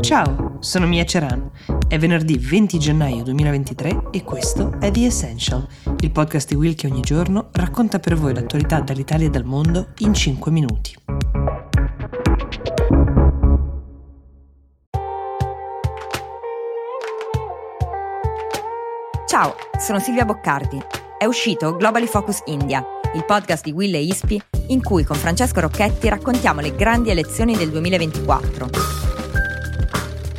[0.00, 1.50] Ciao, sono Mia Ceran.
[1.86, 5.66] È venerdì 20 gennaio 2023 e questo è The Essential,
[6.00, 9.88] il podcast di Will che ogni giorno racconta per voi l'attualità dall'Italia e dal mondo
[9.98, 10.94] in 5 minuti.
[19.26, 20.82] Ciao, sono Silvia Boccardi.
[21.18, 22.82] È uscito Globally Focus India,
[23.14, 27.56] il podcast di Will e Ispi in cui con Francesco Rocchetti raccontiamo le grandi elezioni
[27.56, 28.99] del 2024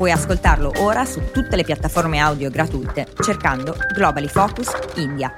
[0.02, 5.32] Puoi ascoltarlo ora su tutte le piattaforme audio gratuite cercando Globally Focus India.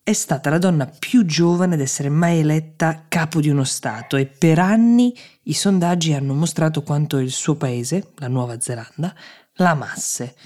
[0.00, 4.26] È stata la donna più giovane ad essere mai eletta capo di uno Stato e
[4.26, 9.12] per anni i sondaggi hanno mostrato quanto il suo paese, la Nuova Zelanda,
[9.54, 10.36] la amasse.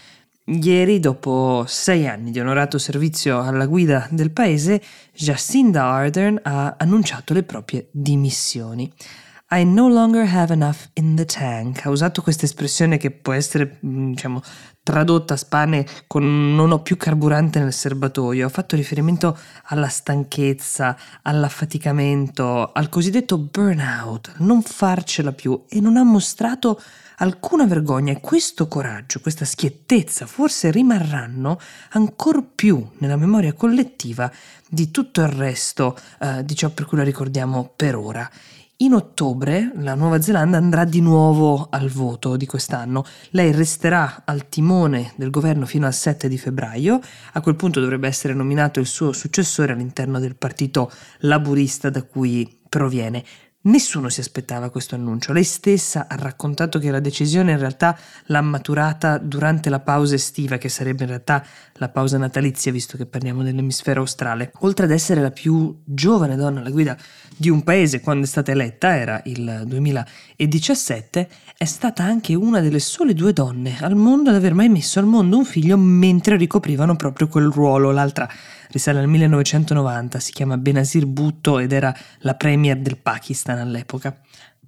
[0.47, 4.83] Ieri, dopo sei anni di onorato servizio alla guida del paese,
[5.15, 8.93] Jacinda Ardern ha annunciato le proprie dimissioni.
[9.53, 11.87] I no longer have enough in the tank.
[11.87, 14.43] Ha usato questa espressione che può essere, mm, diciamo,
[14.83, 18.45] tradotta a spane con non ho più carburante nel serbatoio.
[18.45, 26.05] Ha fatto riferimento alla stanchezza, all'affaticamento, al cosiddetto burnout, non farcela più e non ha
[26.05, 26.79] mostrato
[27.19, 31.59] alcuna vergogna e questo coraggio, questa schiettezza forse rimarranno
[31.91, 34.31] ancor più nella memoria collettiva
[34.69, 38.31] di tutto il resto eh, di ciò per cui la ricordiamo per ora.
[38.79, 43.05] In ottobre la Nuova Zelanda andrà di nuovo al voto di quest'anno.
[43.31, 46.99] Lei resterà al timone del governo fino al 7 di febbraio.
[47.35, 50.91] A quel punto dovrebbe essere nominato il suo successore all'interno del partito
[51.21, 53.23] laburista da cui proviene.
[53.67, 55.33] Nessuno si aspettava questo annuncio.
[55.33, 60.59] Lei stessa ha raccontato che la decisione in realtà l'ha maturata durante la pausa estiva,
[60.59, 61.43] che sarebbe in realtà
[61.77, 64.53] la pausa natalizia, visto che parliamo dell'emisfero australe.
[64.59, 66.95] Oltre ad essere la più giovane donna alla guida
[67.35, 72.81] di un paese quando è stata eletta, era il 2017, è stata anche una delle
[72.81, 76.97] sole due donne al mondo ad aver mai messo al mondo un figlio mentre ricoprivano
[76.97, 77.93] proprio quel ruolo.
[77.93, 78.29] L'altra
[78.71, 84.19] risale al 1990, si chiama Benazir Bhutto ed era la premier del Pakistan all'epoca.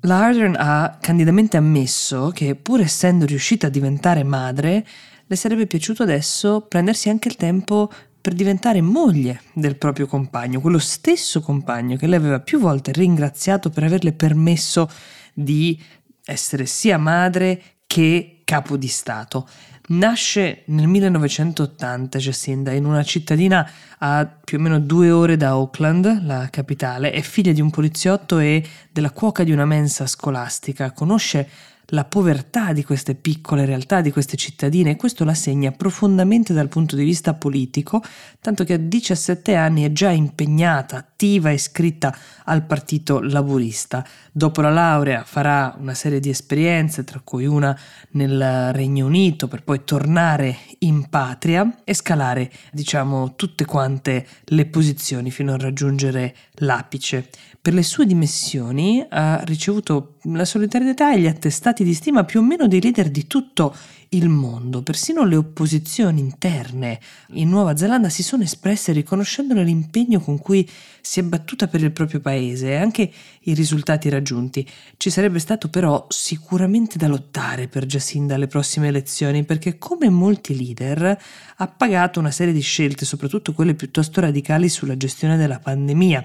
[0.00, 4.86] La Ardern ha candidamente ammesso che, pur essendo riuscita a diventare madre,
[5.26, 7.90] le sarebbe piaciuto adesso prendersi anche il tempo
[8.20, 13.70] per diventare moglie del proprio compagno, quello stesso compagno che lei aveva più volte ringraziato
[13.70, 14.90] per averle permesso
[15.32, 15.80] di
[16.24, 19.48] essere sia madre che capo di Stato.
[19.88, 26.24] Nasce nel 1980 Jacinda in una cittadina a più o meno due ore da Auckland,
[26.24, 31.48] la capitale, è figlia di un poliziotto e della cuoca di una mensa scolastica, conosce
[31.90, 36.68] la povertà di queste piccole realtà, di queste cittadine e questo la segna profondamente dal
[36.68, 38.02] punto di vista politico,
[38.40, 44.04] tanto che a 17 anni è già impegnata, attiva e iscritta al partito laburista.
[44.32, 47.78] Dopo la laurea farà una serie di esperienze, tra cui una
[48.10, 55.30] nel Regno Unito, per poi tornare in patria e scalare, diciamo, tutte quante le posizioni
[55.30, 57.28] fino a raggiungere l'apice.
[57.60, 62.42] Per le sue dimissioni ha ricevuto la solidarietà e gli attestati di stima più o
[62.42, 63.74] meno dei leader di tutto
[64.10, 64.82] il mondo.
[64.82, 67.00] Persino le opposizioni interne
[67.30, 70.68] in Nuova Zelanda si sono espresse riconoscendole l'impegno con cui
[71.00, 74.68] si è battuta per il proprio paese e anche i risultati raggiunti.
[74.96, 80.56] Ci sarebbe stato però sicuramente da lottare per Jacinda alle prossime elezioni perché come molti
[80.56, 81.18] leader
[81.56, 86.24] ha pagato una serie di scelte, soprattutto quelle piuttosto radicali sulla gestione della pandemia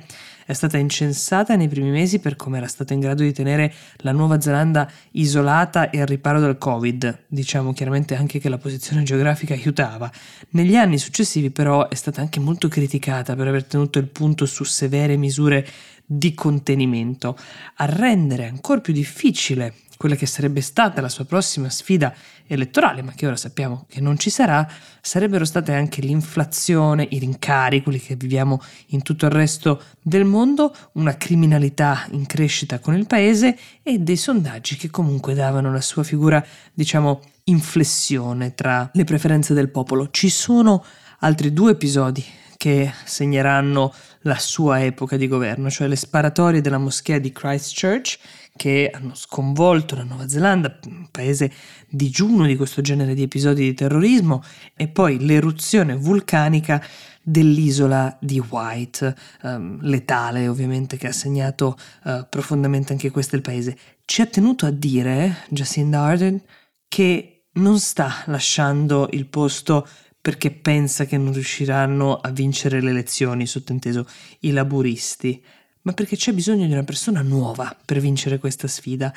[0.51, 4.11] è stata incensata nei primi mesi per come era stata in grado di tenere la
[4.11, 9.53] Nuova Zelanda isolata e al riparo dal Covid, diciamo chiaramente anche che la posizione geografica
[9.53, 10.11] aiutava.
[10.51, 14.63] Negli anni successivi però è stata anche molto criticata per aver tenuto il punto su
[14.63, 15.67] severe misure
[16.05, 17.37] di contenimento,
[17.75, 22.11] a rendere ancora più difficile quella che sarebbe stata la sua prossima sfida
[22.47, 24.67] elettorale, ma che ora sappiamo che non ci sarà,
[24.99, 30.75] sarebbero state anche l'inflazione, i rincari, quelli che viviamo in tutto il resto del mondo,
[30.93, 36.01] una criminalità in crescita con il paese e dei sondaggi che comunque davano la sua
[36.01, 36.43] figura,
[36.73, 40.09] diciamo, inflessione tra le preferenze del popolo.
[40.09, 40.83] Ci sono
[41.19, 42.25] altri due episodi
[42.61, 48.19] che segneranno la sua epoca di governo, cioè le sparatorie della moschea di Christchurch
[48.55, 51.51] che hanno sconvolto la Nuova Zelanda, un paese
[51.89, 54.43] digiuno di questo genere di episodi di terrorismo,
[54.75, 56.85] e poi l'eruzione vulcanica
[57.23, 63.75] dell'isola di White, um, letale ovviamente che ha segnato uh, profondamente anche questo il paese.
[64.05, 66.39] Ci ha tenuto a dire Jacinda Ardern
[66.87, 69.87] che non sta lasciando il posto
[70.21, 74.07] perché pensa che non riusciranno a vincere le elezioni, sottinteso
[74.41, 75.43] i laburisti,
[75.81, 79.11] ma perché c'è bisogno di una persona nuova per vincere questa sfida.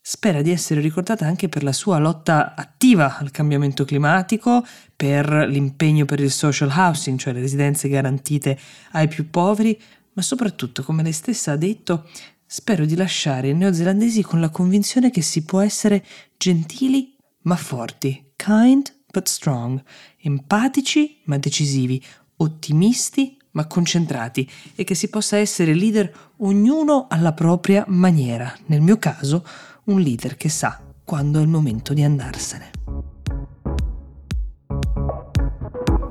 [0.00, 4.66] Spera di essere ricordata anche per la sua lotta attiva al cambiamento climatico,
[4.96, 8.58] per l'impegno per il social housing, cioè le residenze garantite
[8.92, 9.80] ai più poveri,
[10.14, 12.08] ma soprattutto, come lei stessa ha detto,
[12.44, 16.04] spero di lasciare i neozelandesi con la convinzione che si può essere
[16.36, 19.82] gentili ma forti, kind but strong,
[20.18, 22.02] empatici ma decisivi,
[22.36, 28.52] ottimisti ma concentrati e che si possa essere leader ognuno alla propria maniera.
[28.66, 29.44] Nel mio caso,
[29.84, 32.70] un leader che sa quando è il momento di andarsene.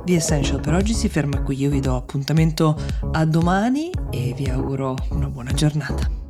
[0.04, 2.80] The Essential per oggi si ferma qui, io vi do appuntamento
[3.12, 6.27] a domani e vi auguro una buona giornata.